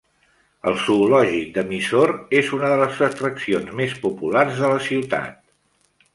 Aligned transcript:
El 0.69 0.77
zoològic 0.85 1.51
de 1.57 1.63
Mysore 1.67 2.15
és 2.39 2.49
una 2.59 2.73
de 2.73 2.79
les 2.85 3.03
atraccions 3.09 3.71
més 3.83 3.95
populars 4.09 4.59
de 4.65 4.75
la 4.75 4.83
ciutat. 4.89 5.39